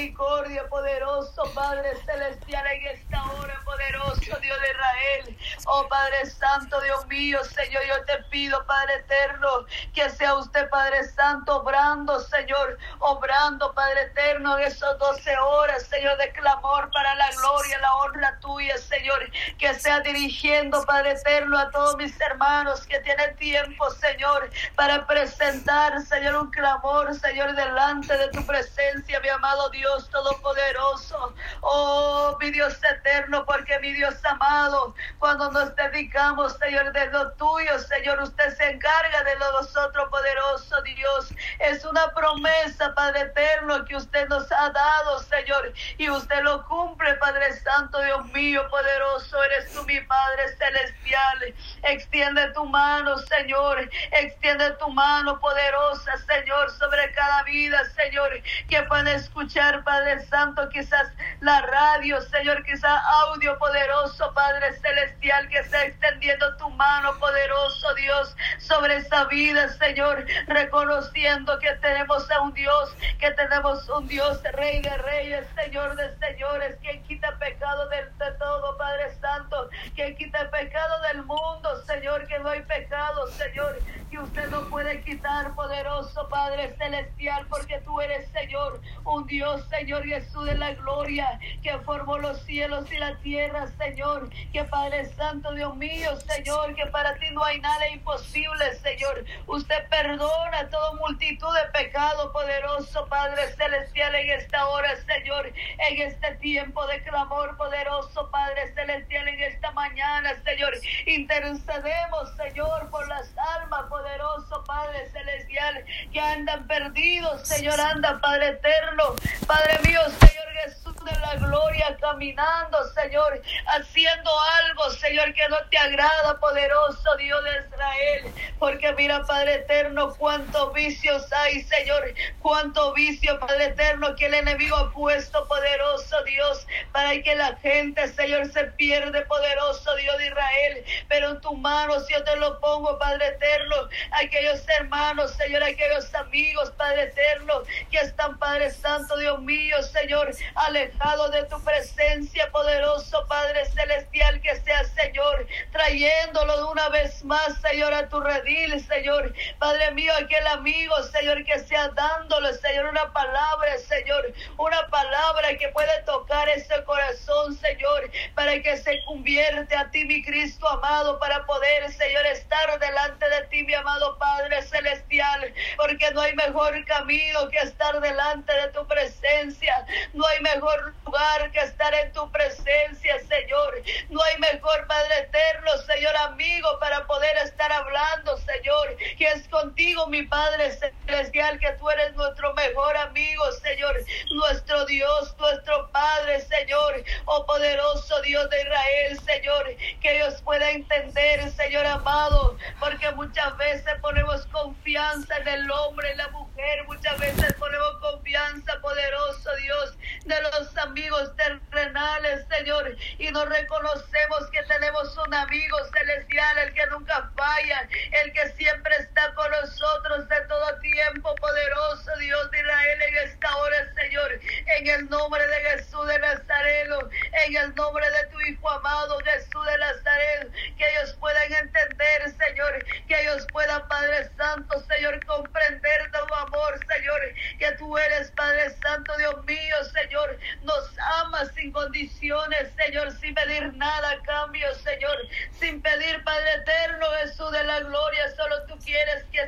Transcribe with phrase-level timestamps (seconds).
[0.00, 5.36] misericordia, poderoso Padre celestial, en esta hora, poderoso Dios de Israel.
[5.66, 11.04] Oh Padre Santo, Dios mío, Señor, yo te pido, Padre eterno, que sea usted, Padre
[11.04, 17.30] Santo, obrando, Señor, obrando, Padre eterno, en esas 12 horas, Señor, de clamor para la
[17.32, 23.00] gloria, la honra tuya, Señor, que sea dirigiendo, Padre eterno, a todos mis hermanos que
[23.00, 29.68] tienen tiempo, Señor, para presentar, Señor, un clamor, Señor, delante de tu presencia, mi amado
[29.70, 31.34] Dios Todopoderoso.
[31.60, 37.78] Oh, mi Dios eterno, porque mi Dios amado, cuando nos dedicamos, Señor, de lo tuyo,
[37.78, 41.34] Señor, usted se encarga de lo nosotros, poderoso Dios.
[41.58, 47.14] Es una promesa, Padre eterno, que usted nos ha dado, Señor, y usted lo cumple,
[47.14, 51.54] Padre Santo, Dios mío, poderoso, eres tú, mi Padre celestial.
[51.82, 58.30] Extiende tu mano, Señor, extiende tu mano poderosa, Señor, sobre cada vida, Señor,
[58.68, 61.08] que pueda escuchar, Padre Santo, quizás
[61.40, 68.36] la radio, Señor, quizás audio poderoso, Padre Celestial, que está extendiendo tu mano poderoso, Dios,
[68.58, 74.80] sobre esa vida, Señor, reconociendo que tenemos a un Dios, que tenemos un Dios, Rey
[74.80, 80.50] de Reyes, Señor de Señores, quien quita pecado de, de todo, Padre Santo, quien quita
[80.50, 83.78] pecado del mundo, Señor, que no hay pecado, Señor,
[84.22, 90.44] usted no puede quitar, poderoso Padre Celestial, porque tú eres, Señor, un Dios, Señor Jesús
[90.44, 95.74] de la gloria, que formó los cielos y la tierra, Señor, que Padre Santo, Dios
[95.76, 99.24] mío, Señor, que para ti no hay nada imposible, Señor.
[99.46, 106.34] Usted perdona toda multitud de pecado, poderoso Padre Celestial, en esta hora, Señor, en este
[106.36, 110.72] tiempo de clamor, poderoso Padre Celestial, en esta mañana, Señor,
[111.06, 119.14] intercedemos, Señor, por las almas, poderoso Padre Celestial, que andan perdidos, Señor, anda, Padre eterno,
[119.46, 124.30] Padre mío, Señor Jesús de la gloria, caminando, Señor, haciendo
[124.66, 130.74] algo, Señor, que no te agrada, poderoso Dios de Israel, porque mira, Padre eterno, cuántos
[130.74, 137.20] vicios hay, Señor, cuánto vicio, Padre eterno, que el enemigo ha puesto, poderoso Dios, para
[137.22, 142.12] que la gente, Señor, se pierde, poderoso Dios de Israel, pero en tu mano, si
[142.12, 143.76] yo te lo pongo, Padre eterno,
[144.22, 150.89] aquellos hermanos, Señor, aquellos amigos, Padre eterno, que están, Padre Santo, Dios mío, Señor, alejados
[151.30, 157.94] de tu presencia, poderoso Padre celestial, que sea, Señor, trayéndolo de una vez más, Señor,
[157.94, 163.78] a tu redil, Señor, Padre mío, aquel amigo, Señor, que sea dándole, Señor, una palabra,
[163.78, 170.04] Señor, una palabra que puede tocar ese corazón, Señor, para que se convierte a ti,
[170.04, 176.10] mi Cristo amado, para poder, Señor, estar delante de ti, mi amado Padre celestial, porque
[176.12, 181.60] no hay mejor camino que estar delante de tu presencia, no hay mejor lugar que
[181.60, 187.70] estar en tu presencia, Señor, no hay mejor Padre eterno, Señor amigo, para poder estar
[187.72, 190.72] hablando, Señor, que es contigo, mi Padre
[191.06, 193.96] celestial, que tú eres nuestro mejor amigo, Señor,
[194.32, 201.50] nuestro Dios, nuestro Padre, Señor, oh poderoso Dios de Israel, Señor, que ellos puedan entender,
[201.52, 207.52] Señor amado, porque muchas veces ponemos confianza en el hombre, en la mujer, muchas veces
[207.54, 215.34] ponemos confianza, poderoso Dios, de los amigos terrenales, Señor, y no reconocemos que tenemos un
[215.34, 217.88] amigo celestial, el que nunca falla,
[218.22, 223.56] el que siempre está con nosotros de todo tiempo, poderoso Dios de Israel, en esta
[223.56, 224.40] hora, Señor,
[224.76, 226.98] en el nombre de Jesús de Nazareno,
[227.46, 232.84] en el nombre de tu Hijo amado Jesús de Nazaret, que ellos puedan entender, Señor,
[233.06, 237.20] que ellos puedan, Padre Santo, Señor, comprender tu amor, Señor,
[237.58, 243.72] que tú eres, Padre Santo, Dios mío, Señor, nos amas sin condiciones, Señor, sin pedir
[243.74, 245.16] nada a cambio, Señor,
[245.58, 249.40] sin pedir, Padre eterno, Jesús de la gloria, solo tú quieres que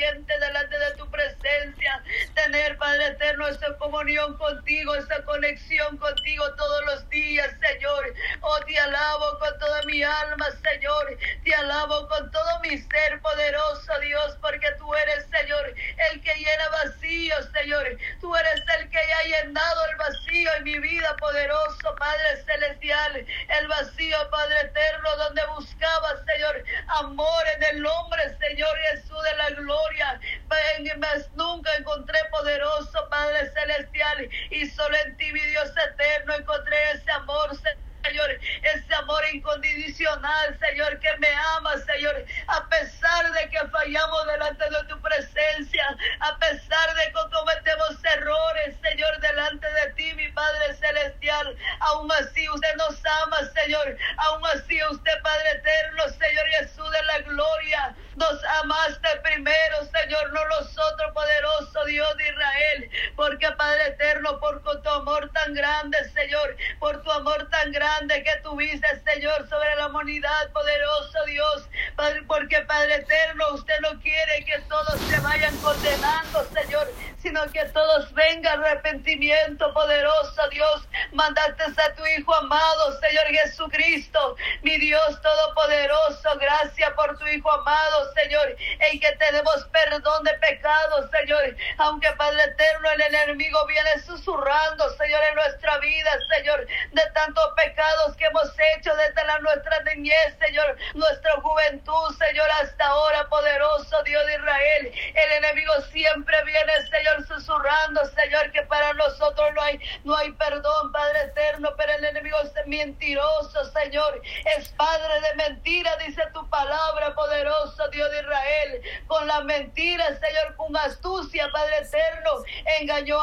[0.00, 2.02] delante de tu presencia,
[2.34, 8.14] tener, Padre eterno, esa comunión contigo, esa conexión contigo todos los días, Señor.
[8.40, 10.46] Oh, te alabo con toda mi alma,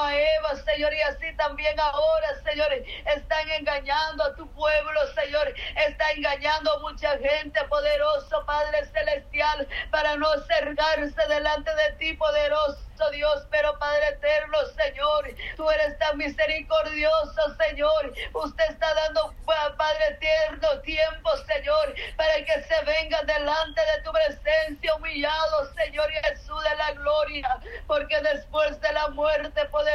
[0.03, 2.71] a Eva, Señor, y así también ahora, Señor,
[3.05, 10.15] están engañando a tu pueblo, Señor, está engañando a mucha gente, poderoso Padre celestial, para
[10.15, 12.87] no acercarse delante de ti, poderoso.
[13.11, 18.13] Dios, pero Padre eterno, Señor, tú eres tan misericordioso, Señor.
[18.33, 24.95] Usted está dando, Padre eterno, tiempo, Señor, para que se venga delante de tu presencia
[24.95, 29.86] humillado, Señor Jesús de la gloria, porque después de la muerte, poderoso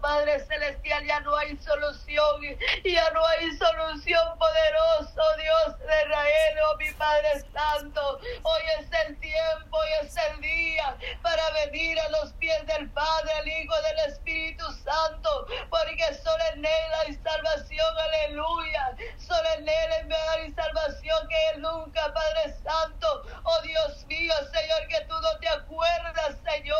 [0.00, 2.42] Padre celestial, ya no hay solución,
[2.84, 8.20] ya no hay solución, poderoso Dios de Israel, oh mi Padre Santo.
[8.42, 13.32] Hoy es el tiempo, hoy es el día para venir a los pies del Padre,
[13.40, 18.96] el Hijo, del Espíritu Santo, porque solo en Él hay salvación, aleluya.
[19.18, 23.22] Solo en Él hay salvación que Él nunca, Padre Santo.
[23.42, 26.78] Oh Dios mío, Señor, que tú no te acuerdas, Señor.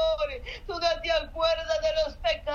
[0.66, 2.51] Tú no te acuerdas de los pecados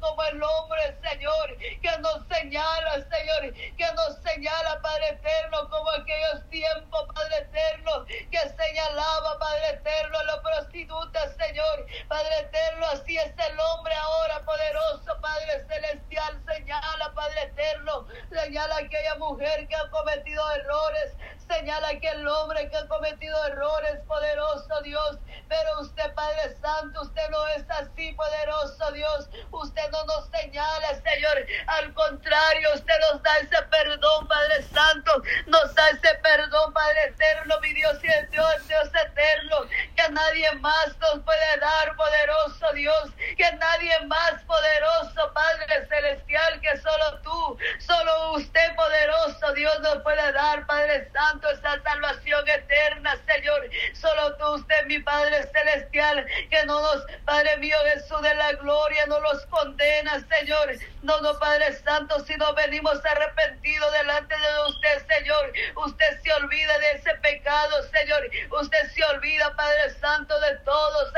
[0.00, 6.48] como el hombre, Señor, que nos señala, Señor, que nos señala, Padre eterno, como aquellos
[6.50, 13.32] tiempos, Padre eterno, que señalaba, Padre eterno, a los prostitutas, Señor, Padre eterno, así es
[13.38, 20.42] el hombre ahora, poderoso, Padre celestial, señala, Padre eterno, señala aquella mujer que ha cometido
[20.52, 21.16] errores,
[21.48, 25.18] señala aquel hombre que ha cometido errores, poderoso Dios,
[25.48, 31.46] pero usted, Padre Santo, usted no es así, poderoso Dios, usted no nos señala, Señor,
[31.66, 37.58] al contrario, usted nos da ese perdón, Padre Santo, nos da ese perdón, Padre eterno,
[37.60, 39.62] mi Dios y el Dios, Dios eterno,
[39.96, 46.76] que nadie más nos puede dar, poderoso Dios, que nadie más poderoso, Padre celestial, que
[46.78, 53.68] solo tú, solo usted, poderoso Dios, nos puede dar, Padre Santo, esa salvación eterna, Señor,
[53.94, 59.06] solo tú, usted, mi Padre celestial, que no nos, Padre mío Jesús de la gloria,
[59.06, 65.06] no nos condena, Señor, no, no, Padre Santo, si no venimos arrepentidos delante de usted,
[65.06, 68.28] Señor, usted se olvida de ese pecado, Señor,
[68.60, 71.12] usted se olvida, Padre Santo, de todo,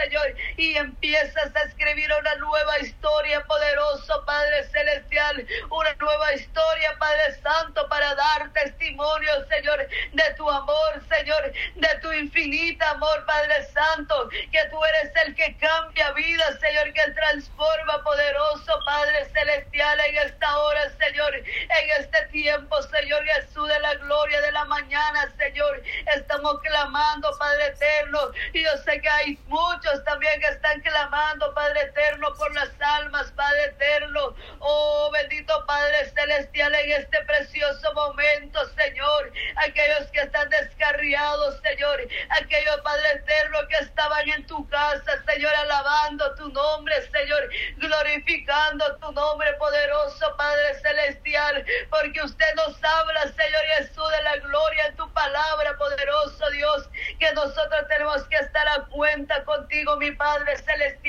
[0.81, 7.34] Señor, y empiezas a escribir una nueva historia, poderoso Padre Celestial, una nueva historia, Padre
[7.43, 14.29] Santo, para dar testimonio, Señor, de tu amor, Señor, de tu infinita amor, Padre Santo,
[14.31, 20.58] que tú eres el que cambia vida, Señor, que transforma, poderoso Padre Celestial, en esta
[20.58, 25.82] hora, Señor, en este tiempo, Señor Jesús de la gloria de la mañana, Señor,
[26.15, 28.19] estamos clamando, Padre eterno,
[28.53, 33.31] y yo sé que hay muchos también que están clamando, Padre eterno, por las almas,
[33.32, 41.61] Padre eterno, oh bendito Padre celestial, en este precioso momento, Señor, aquellos que están descarriados,
[41.63, 48.96] Señor, aquellos, Padre eterno, que estaban en tu casa, Señor, alabando tu nombre, Señor, glorificando
[48.96, 54.96] tu nombre poderoso, Padre celestial, porque usted nos habla, Señor Jesús, de la gloria en
[54.96, 56.89] tu palabra, poderoso Dios,
[57.20, 60.99] que nosotros tenemos que estar a cuenta contigo, mi Padre celestial,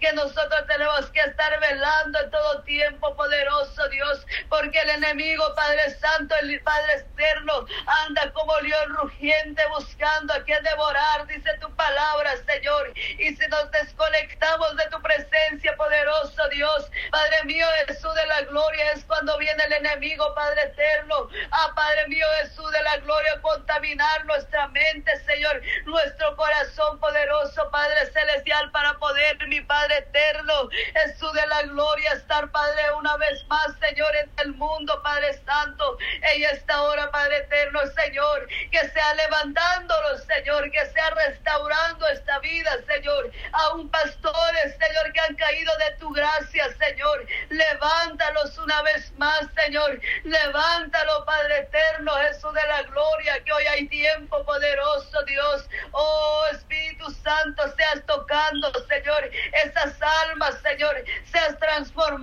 [0.00, 5.90] que nosotros tenemos que estar velando en todo tiempo, poderoso Dios, porque el enemigo, Padre
[5.94, 7.66] Santo, el Padre externo,
[8.06, 12.92] anda como león rugiente buscando a quien devorar, dice tu palabra, Señor.
[13.18, 18.92] Y si nos desconectamos de tu presencia, poderoso Dios, Padre mío, Jesús de la gloria,
[18.92, 21.28] es cuando viene el enemigo, Padre eterno.
[21.50, 28.06] Ah, Padre mío Jesús de la gloria, contaminar nuestra mente, Señor, nuestro corazón poderoso, Padre
[28.12, 33.68] celestial, para poder, mi Padre eterno, Jesús de la gloria, estar, Padre, una vez más,
[33.78, 40.18] Señor, en el mundo, Padre Santo, en esta hora, Padre eterno, Señor, que sea levantándolo,
[40.18, 45.96] Señor, que sea restaurando esta vida, Señor, a un pastores, Señor, que han caído de
[45.98, 53.42] tu gracia, Señor, levántalos una vez más, Señor, levántalo, Padre eterno, Jesús de la gloria,
[53.44, 61.04] que hoy hay tiempo poderoso, Dios, oh Espíritu Santo, seas tocando, Señor, esas almas, Señor,
[61.30, 61.56] seas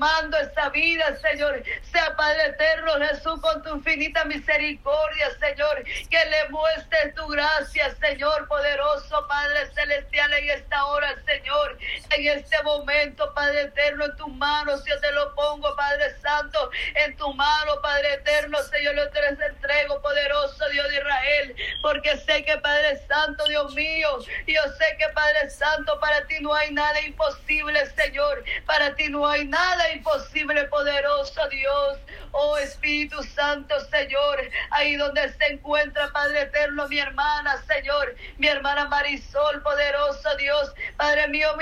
[0.05, 6.49] transformando esta vida, Señor, sea Padre eterno, Jesús, con tu infinita misericordia, Señor, que le
[6.49, 11.77] muestre tu gracia, Señor, poderoso, Padre celestial, en esta hora, Señor,
[12.11, 17.15] en este momento, Padre eterno, en tus manos, yo te lo pongo, Padre Santo, en
[17.17, 22.43] tu mano, Padre eterno, Señor, yo te les entrego, poderoso Dios de Israel, porque sé
[22.43, 26.99] que, Padre Santo, Dios mío, yo sé que, Padre Santo, para ti no hay nada
[27.01, 31.97] imposible, Señor, para ti no hay nada imposible, poderoso Dios,
[32.31, 38.85] oh Espíritu Santo, Señor, ahí donde se encuentra, Padre eterno, mi hermana, Señor, mi hermana
[38.85, 41.55] Marisol, poderoso Dios, Padre mío,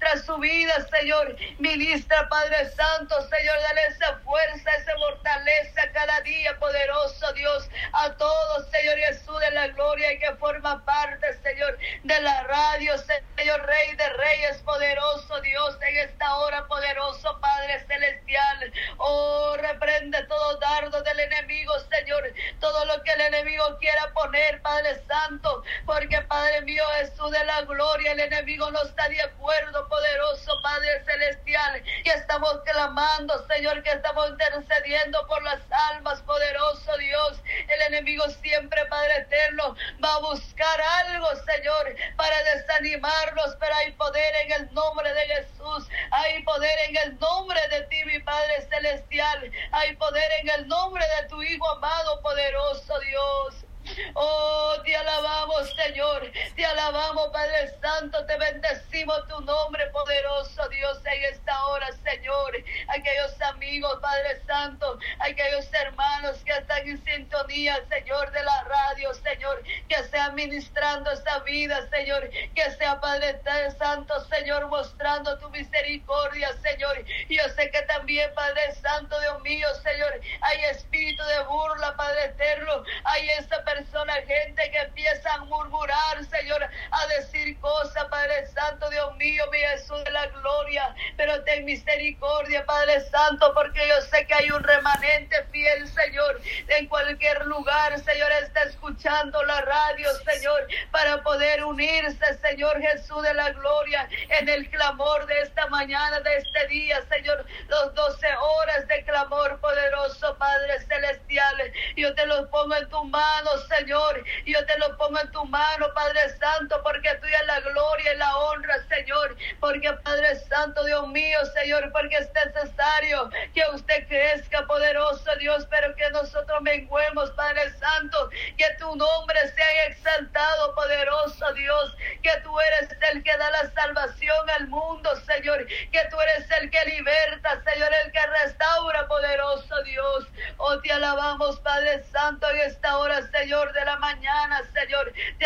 [0.00, 6.58] ministra su vida, Señor, ministra, Padre Santo, Señor, dale esa fuerza, esa fortaleza cada día,
[6.58, 12.20] poderoso Dios, a todos, Señor Jesús de la gloria y que forma parte, Señor, de
[12.22, 19.56] la radio, Señor Rey de Reyes, poderoso Dios, en esta hora, poderoso Padre Celestial, oh,
[19.58, 25.62] reprende todo dardo del enemigo, Señor, todo lo que el enemigo quiera poner, Padre Santo,
[25.84, 31.04] porque Padre mío, Jesús de la gloria, el enemigo no está de acuerdo, poderoso Padre
[31.04, 35.60] Celestial, que estamos clamando, Señor, que estamos intercediendo por las
[35.90, 43.56] almas, poderoso Dios, el enemigo siempre, Padre eterno, va a buscar algo, Señor, para desanimarnos,
[43.58, 48.04] pero hay poder en el nombre de Jesús, hay poder en el nombre de ti,
[48.04, 53.69] mi Padre Celestial, hay poder en el nombre de tu Hijo amado, poderoso Dios.
[54.14, 56.30] Oh, te alabamos, Señor.
[56.54, 58.24] Te alabamos, Padre Santo.
[58.26, 62.52] Te bendecimos tu nombre, poderoso Dios, en esta hora, Señor.
[62.88, 69.62] Aquellos amigos, Padre Santo, aquellos hermanos que están en sintonía, Señor, de la radio, Señor,
[69.88, 73.40] que sea ministrando esta vida, Señor, que sea Padre
[73.78, 77.04] Santo, Señor, mostrando tu misericordia, Señor.
[77.28, 82.84] Yo sé que también, Padre Santo, Dios mío, Señor, hay espíritu de burla, Padre eterno,
[83.04, 83.79] hay esa persona,
[84.26, 90.02] gente que empieza a murmurar, Señor, a decir cosas, Padre Santo, Dios mío, mi Jesús
[90.04, 95.44] de la gloria, pero ten misericordia, Padre Santo, porque yo sé que hay un remanente
[95.52, 102.80] fiel, Señor, en cualquier lugar, Señor, está escuchando la radio, Señor, para poder unirse, Señor
[102.80, 107.94] Jesús de la gloria, en el clamor de esta mañana, de este día, Señor, los
[107.94, 114.24] 12 horas de clamor poderoso, Padre Celestial, yo te los pongo en tus manos, Señor.
[114.46, 118.16] Yo te lo pongo en tu mano, Padre Santo, porque tuya es la gloria y
[118.16, 119.36] la honra, Señor.
[119.60, 125.94] Porque, Padre Santo, Dios mío, Señor, porque es necesario que usted crezca, poderoso Dios, pero
[125.94, 132.88] que nosotros menguemos, Padre Santo, que tu nombre sea exaltado, poderoso Dios, que tú eres
[133.12, 137.90] el que da la salvación al mundo, Señor, que tú eres el que liberta, Señor,
[138.04, 138.79] el que restaura,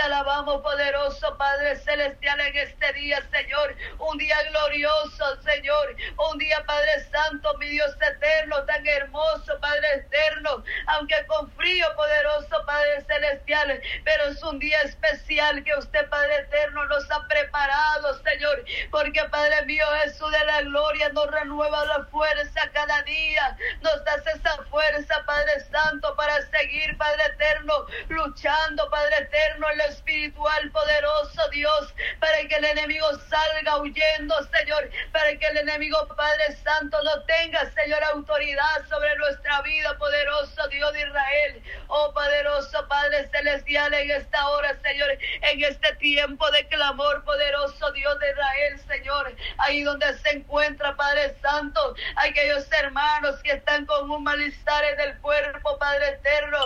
[0.04, 3.76] al alabamos, poderoso Padre Celestial, en este día, Señor.
[3.98, 5.96] Un día glorioso, Señor.
[6.30, 10.64] Un día, Padre Santo, mi Dios eterno, tan hermoso, Padre eterno.
[10.86, 16.84] Aunque con frío, poderoso Padre Celestial, pero es un día especial que usted, Padre eterno,
[16.86, 18.64] nos ha preparado, Señor.
[18.90, 23.56] Porque, Padre mío, Jesús de la gloria, nos renueva la fuerza cada día.
[23.82, 29.84] Nos das esa fuerza, Padre Santo, para seguir, Padre eterno, luchando, Padre eterno, en lo
[30.24, 36.56] espiritual poderoso, Dios, para que el enemigo salga huyendo, Señor, para que el enemigo, Padre
[36.62, 41.62] Santo, no tenga, Señor, autoridad sobre nuestra vida, poderoso Dios de Israel.
[41.88, 45.10] Oh, poderoso Padre Celestial, en esta hora, Señor,
[45.42, 51.36] en este tiempo de clamor, poderoso Dios de Israel, Señor, ahí donde se encuentra, Padre
[51.42, 56.63] Santo, aquellos hermanos que están con un malestar en el cuerpo, Padre eterno,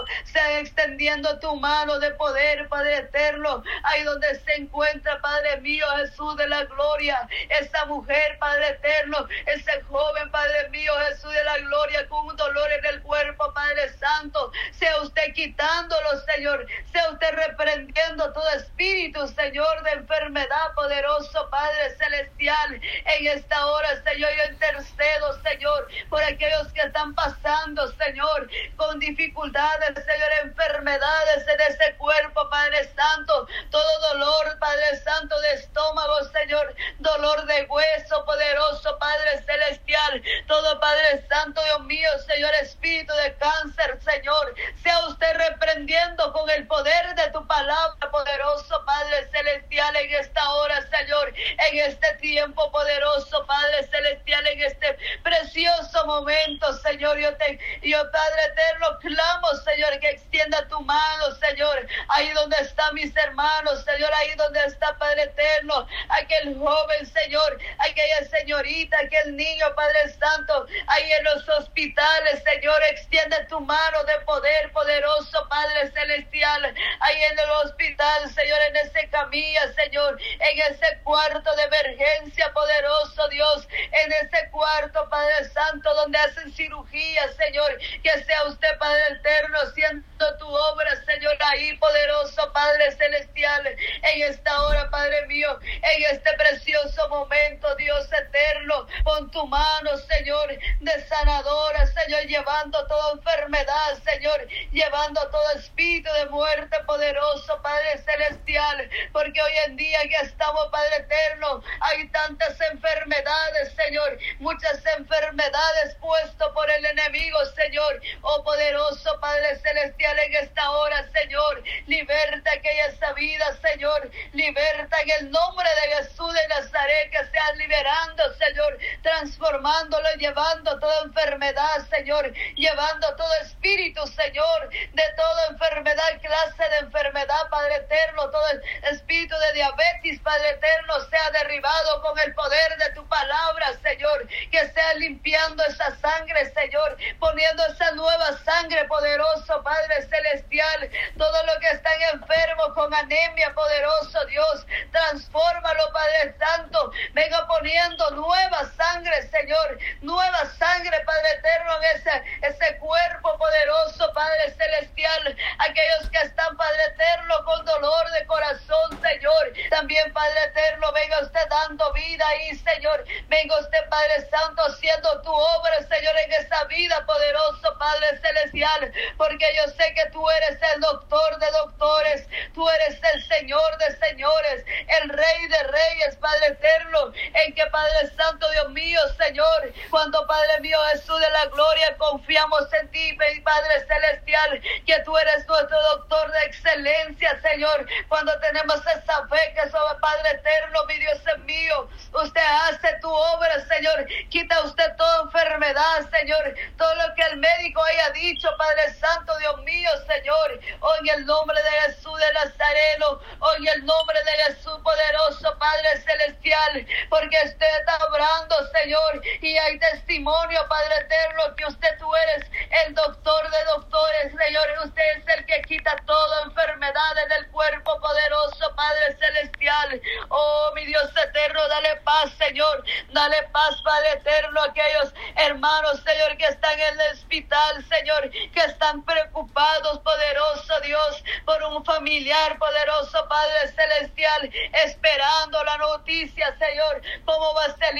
[0.58, 6.48] extendiendo tu mano de poder, Padre eterno, ahí donde se encuentra, Padre mío, Jesús de
[6.48, 12.26] la gloria, esa mujer, Padre eterno, ese joven, Padre mío, Jesús de la gloria, con
[12.26, 18.48] un dolor en el cuerpo, Padre Santo, sea usted quitándolo, Señor, sea usted reprendiendo todo
[18.50, 26.22] espíritu, Señor, de enfermedad, poderoso Padre celestial, en esta hora, Señor, yo intercedo, Señor, por
[26.22, 34.00] aquellos que están pasando, Señor, con dificultades, Señor enfermedades en ese cuerpo, Padre Santo, todo
[34.12, 41.62] dolor, Padre Santo, de estómago, Señor, dolor de hueso, poderoso, Padre Celestial, todo Padre Santo,
[41.64, 47.46] Dios mío, Señor, espíritu de cáncer, Señor, sea usted reprendiendo con el poder de tu
[47.46, 54.62] palabra, poderoso, Padre Celestial, en esta hora, Señor, en este tiempo poderoso, Padre Celestial, en
[54.62, 61.30] este precioso momento, Señor, yo te, yo Padre eterno, clamo, Señor, que extienda tu mano,
[61.36, 67.58] Señor, ahí donde están mis hermanos, Señor, ahí donde está Padre eterno, aquel joven, Señor,
[67.78, 74.18] aquella señorita, aquel niño, Padre Santo, ahí en los hospitales, Señor, extiende tu mano de
[74.20, 80.98] poder poderoso, Padre Celestial, ahí en el hospital, Señor, en ese camilla, Señor, en ese
[81.04, 88.24] cuarto de emergencia, poderoso Dios, en ese cuarto, Padre Santo, donde hacen cirugía, Señor, que
[88.24, 94.90] sea usted, Padre Eterno, siendo tu obra, Señor, ahí, poderoso Padre Celestial, en esta hora,
[94.90, 100.48] Padre mío, en este precioso momento, Dios eterno, pon tu mano, Señor,
[100.80, 108.90] de sanadora, Señor, llevando toda enfermedad, Señor, llevando todo espíritu de muerte poderoso, Padre Celestial,
[109.12, 116.52] porque hoy en día que estamos, Padre Eterno, hay tantas enfermedades, Señor, muchas enfermedades puesto
[116.54, 123.46] por el enemigo, Señor, oh poderoso Padre Celestial, en esta hora, Señor, liberta aquella vida,
[123.60, 130.20] Señor, liberta en el nombre de Jesús de Nazaret, que sea liberando, Señor, transformándolo y
[130.20, 137.76] llevando toda enfermedad, Señor, llevando todo espíritu, Señor, de toda enfermedad, clase de enfermedad, Padre
[137.76, 138.62] eterno, todo el
[138.92, 144.68] espíritu de diabetes, Padre eterno, sea derribado con el poder de tu palabra, Señor, que
[144.68, 151.68] sea limpiando esa sangre, Señor, poniendo esa nueva sangre poderoso, Padre celestial, todo lo que
[151.68, 160.46] están enfermos con anemia, poderoso Dios, transfórmalo, Padre Santo, venga poniendo nueva sangre, Señor, nueva
[160.58, 167.44] sangre, Padre eterno, en ese, ese cuerpo poderoso, Padre celestial, aquellos que están, Padre eterno,
[167.44, 173.58] con dolor de corazón, Señor, también, Padre eterno, venga usted dando vida ahí, Señor, venga
[173.58, 179.70] usted, Padre Santo, haciendo tu obra, Señor, en esa vida, poderoso Padre celestial, porque yo
[179.72, 184.64] sé que tú eres el doctor de doctores, tú eres el Señor de señores,
[185.02, 190.60] el Rey de reyes, Padre eterno, en que Padre Santo, Dios mío, Señor, cuando Padre
[190.60, 196.30] mío Jesús de la gloria, confiamos en ti, Padre celestial, que tú eres nuestro doctor
[196.32, 201.88] de excelencia, Señor, cuando tenemos esa fe que sobre Padre eterno, mi Dios es mío,
[202.12, 207.82] usted hace tu obra, Señor, quita usted toda enfermedad, Señor, todo lo que el médico
[207.82, 213.20] haya dicho, Padre Santo, Dios mío, Señor, hoy en el nombre de Jesús de Nazareno,
[213.40, 219.56] hoy en el nombre de Jesús poderoso, Padre Celestial, porque usted está hablando, Señor, y
[219.56, 222.50] hay testimonio, Padre Eterno, que usted tú eres
[222.86, 228.74] el doctor de doctores, Señor, usted es el que quita toda enfermedad del cuerpo poderoso,
[228.74, 235.12] Padre Celestial, oh mi Dios eterno, dale paz, Señor, dale paz, Padre Eterno, a aquellos
[235.36, 241.84] hermanos, Señor, que están en el hospital, Señor, que están preocupados, poderoso Dios, por un
[241.84, 244.50] familiar poderoso, Padre Celestial,
[244.84, 247.54] esperando la noticia, Señor, cómo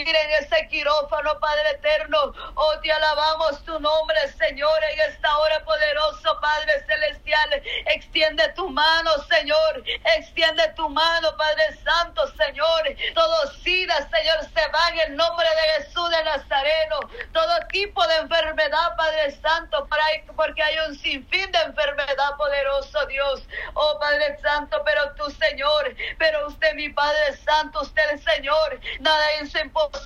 [0.09, 2.33] salir en ese quirófano, Padre Eterno.
[2.55, 7.62] Oh, te alabamos tu nombre, Señor, en esta hora poderoso, Padre Celestial.
[7.87, 9.83] Extiende tu mano, Señor,
[10.16, 12.83] extiende tu mano, Padre Santo, Señor.
[13.14, 17.01] Todo SIDA, Señor, se va en el nombre de Jesús de Nazareno.
[17.33, 19.88] Todo tipo de enfermedad, Padre Santo,
[20.37, 23.42] porque hay un sinfín de enfermedad, poderoso Dios.
[23.75, 29.33] Oh Padre Santo, pero tú, Señor, pero usted, mi Padre Santo, usted, el Señor, nada
[29.40, 29.97] es imposible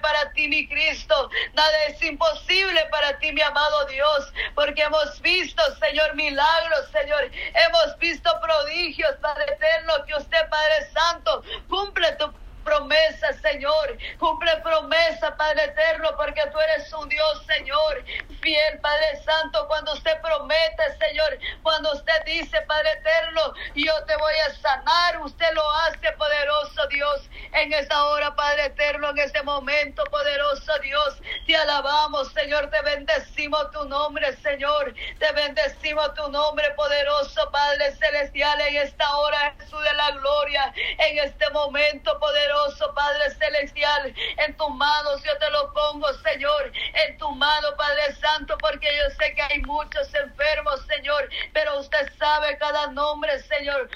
[0.00, 1.30] para ti, mi Cristo.
[1.54, 7.30] Nada es imposible para ti, mi amado Dios, porque hemos visto, Señor, milagros, Señor.
[7.54, 12.32] Hemos visto prodigios, Padre eterno, que usted, Padre Santo, cumple tu
[12.70, 13.98] promesa, Señor.
[14.18, 18.04] Cumple promesa, Padre eterno, porque tú eres un Dios, Señor,
[18.40, 24.34] fiel, Padre Santo, cuando usted promete, Señor, cuando usted dice, Padre Eterno, yo te voy
[24.46, 30.04] a sanar, usted lo hace, poderoso Dios, en esta hora, Padre Eterno, en este momento,
[30.04, 37.50] poderoso Dios, te alabamos, Señor, te bendecimos tu nombre, Señor, te bendecimos tu nombre, poderoso
[37.50, 42.59] Padre Celestial, en esta hora, Jesús de la gloria, en este momento, poderoso
[42.94, 46.72] Padre Celestial, en tus manos yo te lo pongo, Señor,
[47.06, 52.12] en tu mano, Padre Santo, porque yo sé que hay muchos enfermos, Señor, pero usted
[52.18, 53.88] sabe cada nombre, Señor.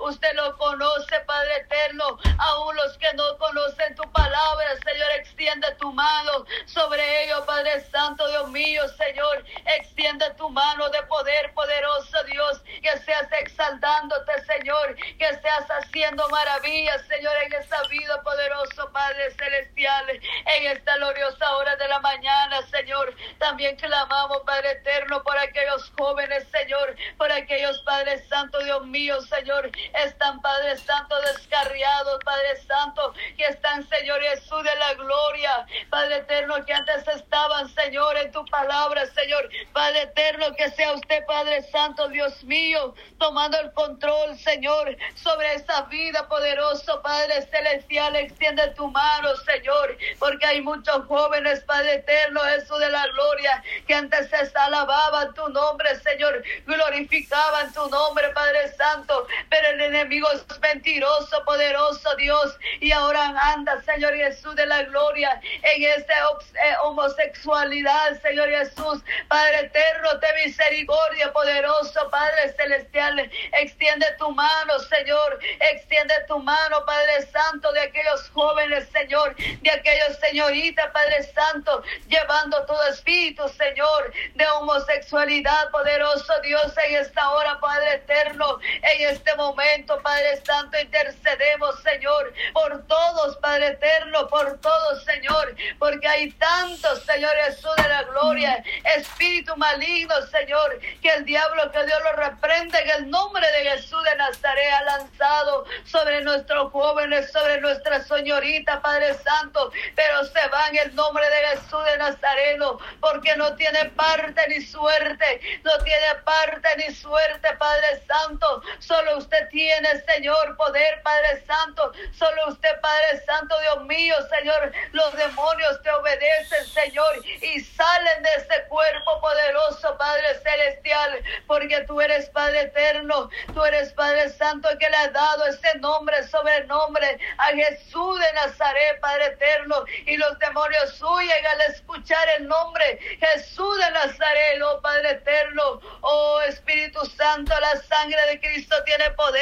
[0.00, 2.18] Usted lo conoce, Padre eterno.
[2.38, 8.26] Aún los que no conocen tu palabra, Señor, extiende tu mano sobre ellos, Padre Santo,
[8.28, 9.44] Dios mío, Señor.
[9.78, 12.62] Extiende tu mano de poder, poderoso Dios.
[12.82, 14.96] Que seas exaltándote, Señor.
[15.18, 20.08] Que seas haciendo maravillas, Señor, en esta vida, poderoso Padre Celestial.
[20.46, 23.14] En esta gloriosa hora de la mañana, Señor.
[23.38, 26.96] También clamamos, Padre eterno, por aquellos jóvenes, Señor.
[27.18, 33.88] Por aquellos, Padre Santo, Dios mío, Señor están, Padre Santo, descarriados, Padre Santo, que están,
[33.88, 39.48] Señor Jesús de la gloria, Padre eterno, que antes estaban, Señor, en tu palabra, Señor,
[39.72, 45.82] Padre eterno, que sea usted, Padre Santo, Dios mío, tomando el control, Señor, sobre esa
[45.82, 52.78] vida poderoso, Padre celestial, extiende tu mano, Señor, porque hay muchos jóvenes, Padre eterno, Jesús
[52.78, 59.26] de la gloria, que antes se alababan tu nombre, Señor, glorificaban tu nombre, Padre Santo,
[59.48, 65.40] pero el enemigo es mentiroso, poderoso Dios, y ahora anda, Señor Jesús de la gloria,
[65.62, 74.30] en esta eh, homosexualidad, Señor Jesús, Padre eterno, de misericordia, poderoso, Padre celestial, extiende tu
[74.32, 75.38] mano, Señor,
[75.72, 82.64] extiende tu mano, Padre Santo, de aquellos jóvenes, Señor, de aquellos señoritas, Padre Santo, llevando
[82.66, 89.69] todo espíritu, Señor, de homosexualidad, poderoso Dios, en esta hora, Padre eterno, en este momento
[90.02, 97.32] Padre Santo, intercedemos, Señor, por todos, Padre eterno, por todos, Señor, porque hay tantos, Señor
[97.46, 98.64] Jesús de la gloria,
[98.96, 104.02] espíritu maligno, Señor, que el diablo, que Dios lo reprende, en el nombre de Jesús
[104.04, 110.68] de Nazaret ha lanzado sobre nuestros jóvenes, sobre nuestra señorita, Padre Santo, pero se va
[110.68, 116.14] en el nombre de Jesús de Nazareno, porque no tiene parte ni suerte, no tiene
[116.24, 121.92] parte ni suerte, Padre Santo, solo usted tiene, Señor, poder, Padre Santo.
[122.12, 128.30] Solo usted, Padre Santo, Dios mío, Señor, los demonios te obedecen, Señor, y salen de
[128.36, 134.88] ese cuerpo poderoso, Padre Celestial, porque tú eres Padre eterno, tú eres Padre Santo que
[134.88, 141.00] le ha dado ese nombre, sobrenombre a Jesús de Nazaret, Padre eterno, y los demonios
[141.02, 147.76] huyen al escuchar el nombre Jesús de Nazaret, oh Padre eterno, oh Espíritu Santo, la
[147.82, 149.39] sangre de Cristo tiene poder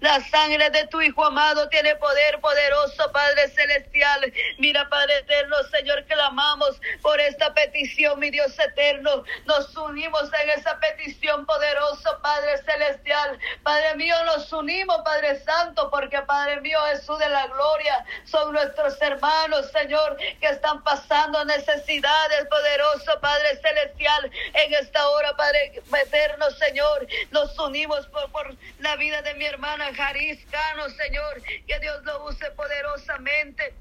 [0.00, 4.32] la sangre de tu Hijo amado tiene poder poderoso, Padre Celestial.
[4.58, 9.24] Mira, Padre Eterno, Señor, clamamos por esta petición, mi Dios eterno.
[9.46, 13.38] Nos unimos en esa petición poderoso, Padre Celestial.
[13.62, 19.00] Padre mío, nos unimos, Padre Santo, porque Padre mío, Jesús de la gloria, son nuestros
[19.00, 27.06] hermanos, Señor, que están pasando necesidades, poderoso Padre Celestial, en esta hora, Padre Eterno, Señor.
[27.30, 32.50] Nos unimos por, por la vida de mi hermana Jariscano, Señor, que Dios lo use
[32.50, 33.72] poderosamente.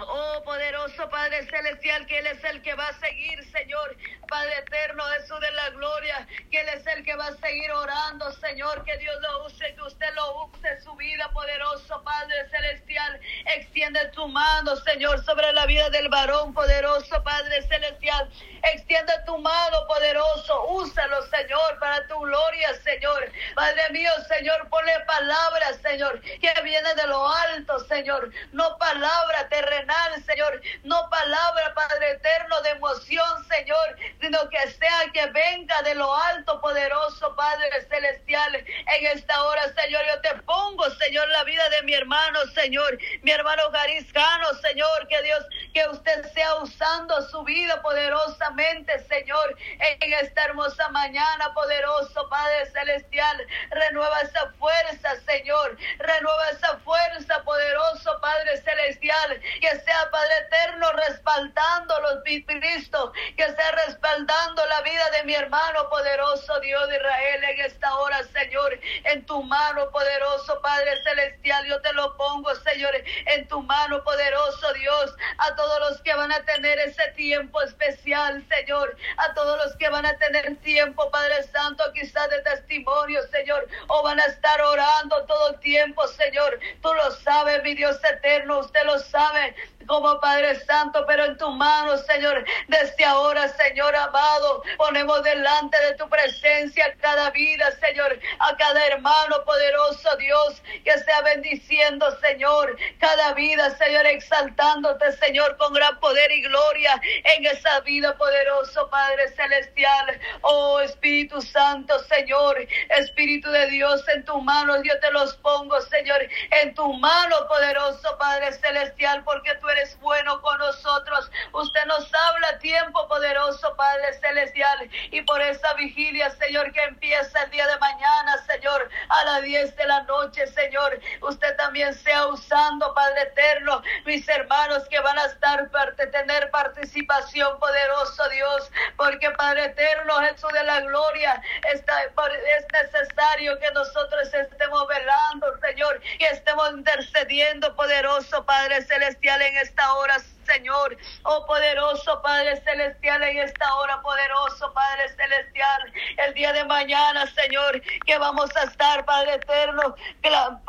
[0.00, 3.96] Oh poderoso Padre Celestial, que Él es el que va a seguir, Señor.
[4.28, 8.32] Padre eterno, Jesús de la gloria, que Él es el que va a seguir orando,
[8.32, 8.84] Señor.
[8.84, 13.20] Que Dios lo use, que usted lo use su vida, poderoso Padre Celestial.
[13.54, 18.28] Extiende tu mano, Señor, sobre la vida del varón, poderoso Padre Celestial.
[18.74, 20.64] Extiende tu mano, poderoso.
[20.70, 23.30] Úsalo, Señor, para tu gloria, Señor.
[23.54, 28.32] Padre mío, Señor, ponle palabras, Señor, que viene de lo alto, Señor.
[28.50, 29.83] No palabra terrenal
[30.26, 30.60] Señor.
[30.82, 36.60] No palabra, Padre eterno, de emoción, Señor, sino que sea que venga de lo alto,
[36.60, 38.54] poderoso, Padre celestial.
[38.56, 43.30] En esta hora, Señor, yo te pongo, Señor, la vida de mi hermano, Señor, mi
[43.30, 49.56] hermano Gariscano, Señor, que Dios, que usted sea usando su vida poderosamente, Señor,
[50.00, 53.36] en esta hermosa mañana, poderoso, Padre celestial.
[53.70, 55.76] Renueva esa fuerza, Señor.
[55.98, 63.72] Renueva esa fuerza, poderoso, Padre celestial, que sea, Padre eterno, respaldando los Cristo, que sea
[63.86, 69.24] respaldando la vida de mi hermano poderoso Dios de Israel en esta hora, Señor, en
[69.26, 72.94] tu mano poderoso, Padre Celestial, yo te lo pongo, Señor,
[73.26, 78.96] en tu mano poderoso, Dios, a los que van a tener ese tiempo especial, Señor,
[79.16, 84.02] a todos los que van a tener tiempo, Padre Santo, quizás de testimonio, Señor, o
[84.02, 88.84] van a estar orando todo el tiempo, Señor, tú lo sabes, mi Dios eterno, usted
[88.84, 89.54] lo sabe,
[89.86, 95.94] como Padre Santo, pero en tu mano, Señor, desde ahora, Señor amado, ponemos delante de
[95.94, 103.32] tu presencia cada vida, Señor, a cada hermano poderoso, Dios, que sea bendiciendo, Señor, cada
[103.34, 107.00] vida, Señor, exaltándote, Señor, con gran poder y gloria
[107.36, 110.20] en esa vida poderoso, Padre Celestial.
[110.42, 112.56] Oh Espíritu Santo, Señor,
[112.90, 116.20] Espíritu de Dios, en tu mano, yo te los pongo, Señor,
[116.62, 119.68] en tu mano poderoso, Padre Celestial, porque tú
[120.00, 121.30] bueno con nosotros.
[121.52, 124.90] Usted nos habla tiempo poderoso, Padre Celestial.
[125.10, 129.76] Y por esa vigilia, Señor, que empieza el día de mañana, Señor, a las 10
[129.76, 131.00] de la noche, Señor.
[131.22, 137.58] Usted también sea usando, Padre Eterno, mis hermanos que van a estar para tener participación
[137.58, 138.70] poderoso, Dios.
[138.96, 146.00] Porque Padre Eterno, Jesús de la gloria, está, es necesario que nosotros estemos velando, Señor,
[146.18, 150.96] y estemos intercediendo, poderoso Padre Celestial, en esta hora, Señor.
[151.22, 155.92] Oh poderoso Padre Celestial, en esta hora, poderoso Padre Celestial,
[156.26, 159.94] el día de mañana, Señor, que vamos a estar, Padre Eterno,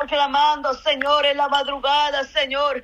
[0.08, 2.82] clamando, Señor, en la madrugada, Señor,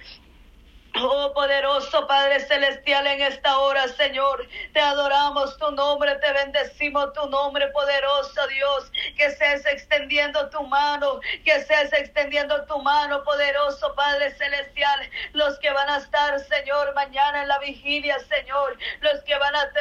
[0.94, 7.26] Oh poderoso Padre Celestial, en esta hora, Señor, te adoramos tu nombre, te bendecimos tu
[7.30, 14.32] nombre, poderoso Dios, que seas extendiendo tu mano, que seas extendiendo tu mano, poderoso Padre
[14.32, 19.56] Celestial, los que van a estar, Señor, mañana en la vigilia, Señor, los que van
[19.56, 19.72] a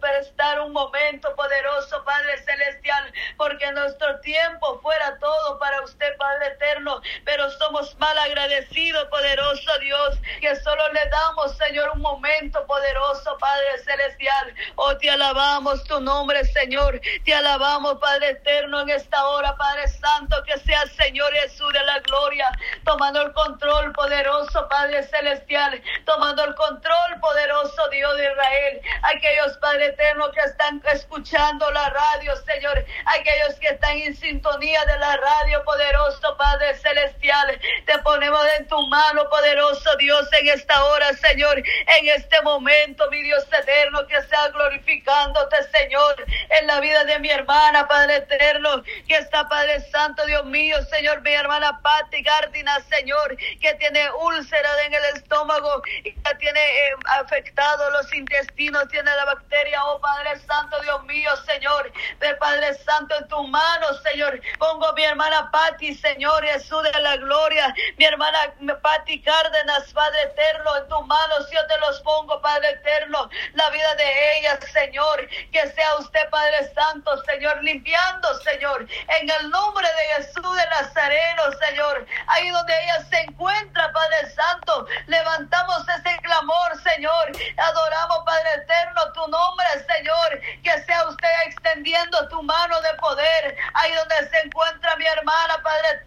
[0.00, 7.02] prestar un momento, poderoso Padre Celestial, porque nuestro tiempo fuera todo para usted, Padre Eterno,
[7.26, 13.78] pero somos mal agradecidos, poderoso Dios que solo le damos, Señor, un momento poderoso, Padre
[13.84, 14.54] Celestial.
[14.76, 17.00] Oh, te alabamos tu nombre, Señor.
[17.24, 21.98] Te alabamos, Padre Eterno, en esta hora, Padre Santo, que sea Señor Jesús de la
[22.00, 22.50] gloria,
[22.84, 28.80] tomando el control poderoso, Padre Celestial, tomando el control poderoso, Dios de Israel.
[29.02, 32.84] Aquellos, Padre Eterno, que están escuchando la radio, Señor.
[33.06, 37.60] Aquellos que están en sintonía de la radio, poderoso, Padre Celestial.
[37.86, 43.10] Te ponemos en tu mano, poderoso Dios Dios, en esta hora, Señor, en este momento,
[43.10, 46.14] mi Dios eterno, que sea glorificándote, Señor,
[46.50, 51.22] en la vida de mi hermana, Padre eterno, que está, Padre Santo, Dios mío, Señor,
[51.22, 56.94] mi hermana Patti Gardina, Señor, que tiene úlcera en el estómago y que tiene eh,
[57.06, 61.90] afectado los intestinos, tiene la bacteria, oh Padre Santo, Dios mío, Señor,
[62.20, 67.16] de Padre Santo, en tu mano, Señor, pongo mi hermana Patti, Señor, Jesús de la
[67.16, 72.70] gloria, mi hermana Patti Cárdenas, Padre eterno, en tus manos yo te los pongo, Padre
[72.70, 78.86] eterno, la vida de ella, Señor, que sea usted, Padre Santo, Señor, limpiando, Señor,
[79.20, 84.86] en el nombre de Jesús de Nazareno, Señor, ahí donde ella se encuentra, Padre Santo,
[85.06, 92.42] levantamos ese clamor, Señor, adoramos, Padre eterno, tu nombre, Señor, que sea usted extendiendo tu
[92.42, 96.04] mano de poder, ahí donde se encuentra mi hermana, Padre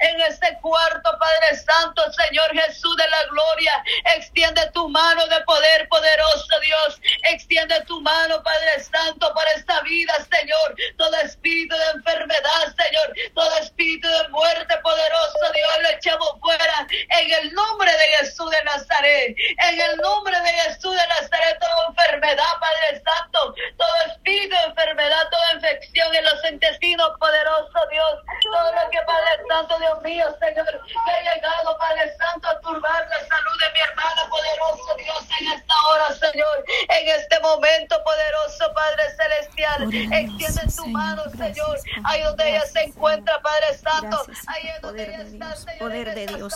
[0.00, 3.84] en este cuarto, Padre Santo, Señor Jesús de la gloria.
[4.16, 7.00] Extiende tu mano de poder poderoso, Dios.
[7.30, 9.50] Extiende tu mano, Padre Santo, para
[9.84, 10.74] vida, Señor.
[10.98, 13.14] Todo espíritu de enfermedad, Señor.
[13.34, 16.86] Todo espíritu de muerte poderoso, Dios, lo echamos fuera.
[16.90, 19.36] En el nombre de Jesús de Nazaret.
[19.68, 23.54] En el nombre de Jesús de Nazaret, toda enfermedad, Padre Santo.
[23.76, 28.14] Todo espíritu de enfermedad, toda infección en los intestinos, poderoso Dios.
[28.42, 33.08] Todo lo que, Padre Santo, Dios mío, Señor, que ha llegado, Padre Santo, a turbar
[33.08, 38.72] la salud de mi hermana, poderoso Dios, en esta hora, Señor, en este momento, poderoso
[38.74, 45.02] Padre Celestial, extiende tu mano, Señor, ahí donde ella se encuentra, Padre Santo, ahí donde
[45.02, 46.54] ella está, Señor, poder de Dios,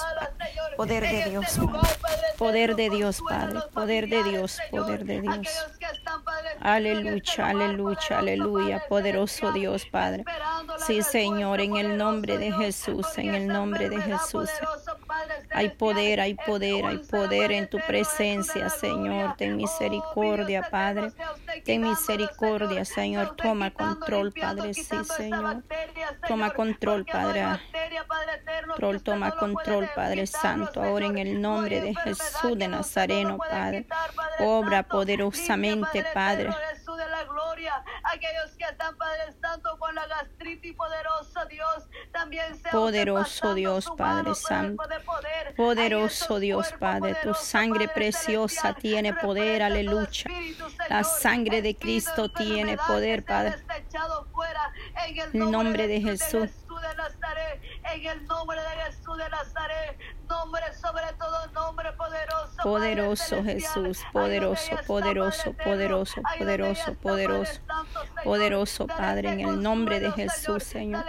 [0.76, 1.58] poder de Dios,
[2.36, 5.48] poder de Dios, Padre, poder de Dios, poder de Dios.
[6.60, 10.24] Aleluya, aleluya, aleluya, poderoso Dios, Padre.
[10.86, 14.50] Sí, Señor, en el nombre de Jesús en el nombre de Jesús.
[15.50, 19.36] Hay poder, hay poder, hay poder en tu presencia, Señor.
[19.36, 21.12] Ten misericordia, Padre.
[21.64, 23.07] Ten misericordia, Señor.
[23.36, 24.74] Toma control, Padre.
[24.74, 25.62] Sí, Señor.
[26.26, 27.44] Toma control, Padre.
[28.66, 31.26] Control, toma control, Padre Santo, ahora en Señor.
[31.26, 33.86] el No nombre de Jesús de Nazareno, Padre.
[34.40, 36.50] Obra poderosamente, Padre.
[36.50, 37.84] eterno, Jesús de la gloria,
[38.18, 44.34] aquellos que están, Padre Santo, con la gastritis poderoso Dios, también sea Poderoso Dios, Padre
[44.34, 44.82] Santo.
[45.56, 50.24] Poderoso Dios, Padre, tu sangre preciosa tiene poder, aleluya.
[50.88, 53.56] La sangre de Cristo tiene poder, Padre.
[55.32, 56.50] en el nombre de Jesús.
[56.78, 57.62] Jesús de Nazaret,
[57.92, 62.62] en el nombre de Jesús de Nazaret, nombre sobre todo nombre poderoso.
[62.62, 63.42] Poderoso.
[63.42, 67.60] Jesús, poderoso, poderoso, poderoso, poderoso, poderoso.
[68.24, 71.04] Poderoso Padre, en el nombre de Jesús, Señor.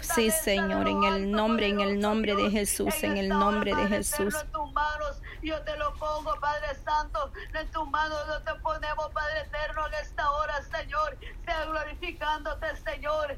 [0.00, 2.46] Sí, Señor, en el nombre, en el nombre de.
[2.50, 4.34] Jesús, en el nombre de Jesús.
[5.42, 9.94] yo te lo pongo, Padre Santo, en tus manos yo te ponemos, Padre eterno, en
[9.94, 13.36] esta hora, Señor, sea glorificándote, Señor,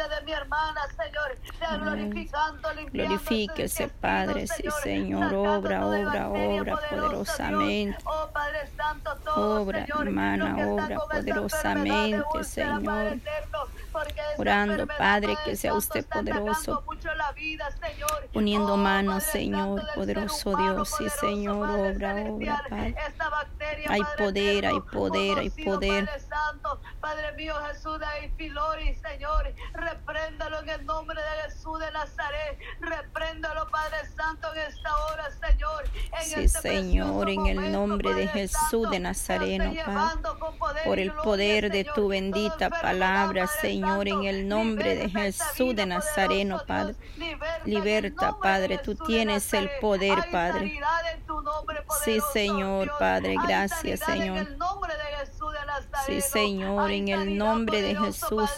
[0.00, 6.76] vida de mi hermana, Señor, sea glorificando, limpiando Glorifíquese, Padre, sí, Señor, obra, obra, obra
[6.76, 7.98] poderosa, poderosamente.
[8.04, 13.18] Oh, Padre Santo, todo, Obra, hermana, obra poderosamente, Señor.
[14.38, 16.82] Orando, Padre, que sea usted poderoso.
[18.32, 22.64] Poniendo Oh, manos, Señor, poderoso Dios, sí, Señor, obra, obra.
[22.68, 22.94] Padre.
[23.88, 26.08] Hay poder, hay poder, hay poder.
[27.00, 29.52] Padre mío Jesús de Pylori, Señor,
[30.20, 35.84] repréndalo en el nombre de Jesús de Nazaret, repréndalo, Padre Santo, en esta hora, Señor.
[35.94, 40.22] En Sí, este Señor, en el nombre de Jesús Santo, de Nazareno, Padre.
[40.58, 45.74] poder Por el gloria, poder de tu bendita palabra, Señor, en el nombre de Jesús
[45.74, 46.94] de Nazareno, Padre.
[47.64, 50.80] Liberta Padre, tú tienes el poder, Padre.
[51.26, 52.96] nombre, Sí, Señor, Dios.
[52.98, 54.38] Padre, gracias, Señor.
[54.38, 55.09] En el nombre de.
[56.06, 58.50] Sí, Señor, en el nombre de Jesús.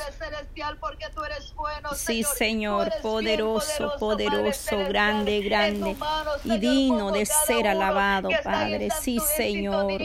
[1.95, 2.93] Sí, Señor.
[3.03, 5.97] Poderoso, poderoso, grande, grande
[6.45, 8.89] y digno de ser alabado, Padre.
[8.91, 10.01] Sí, Señor.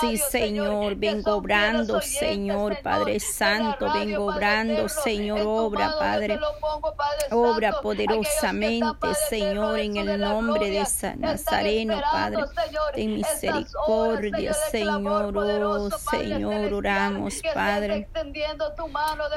[0.00, 4.88] Sí, Señor, vengo obrando, Señor, Padre Santo, vengo obrando.
[4.88, 6.38] Señor, obra, Padre.
[7.32, 12.36] Obra poderosamente, Señor, en el nombre de San Nazareno, Padre.
[12.94, 18.08] Ten misericordia, Señor, oh, Señor, oramos, Padre.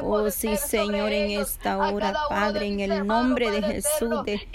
[0.01, 4.47] Oh, sí, Señor, en esta hora, Padre, en el nombre de Jesús de-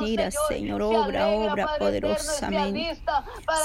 [0.00, 2.98] Mira, Señor, Señor, se obra, obra poderosamente.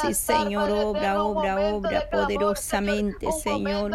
[0.02, 3.92] Sí, Señor, obra, obra, obra poderosamente, Señor,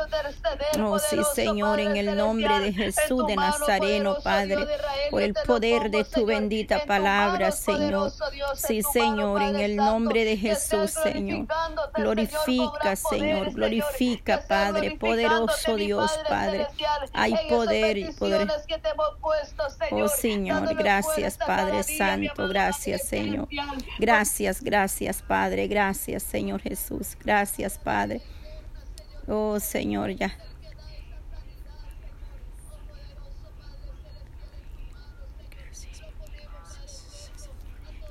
[0.82, 4.66] Oh, sí, Señor, en el nombre de Jesús de Nazareno, Padre,
[5.10, 8.12] por el poder de tu bendita palabra, Señor.
[8.54, 11.46] Sí, Señor, en el nombre de Jesús, Señor.
[11.94, 16.66] Glorifica, Señor, glorifica, Padre, poderoso Dios, Padre.
[17.12, 18.48] Hay poder y poder.
[19.92, 23.48] Oh Señor, gracias Padre Santo, gracias Señor.
[23.98, 28.20] Gracias, gracias Padre, gracias Señor Jesús, gracias Padre.
[29.26, 30.36] Oh Señor, ya.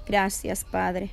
[0.09, 1.11] Gracias Padre.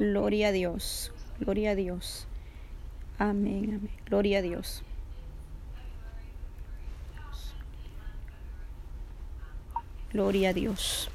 [0.00, 2.26] Gloria a Dios, gloria a Dios.
[3.18, 3.90] Amén, amén.
[4.06, 4.82] Gloria a Dios.
[10.10, 11.10] Gloria a Dios.